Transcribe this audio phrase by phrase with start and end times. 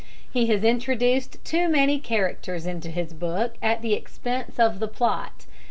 [0.31, 5.45] He has introduced too many characters into his book at the expense of the plot.